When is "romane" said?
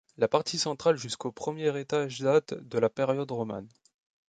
3.29-3.67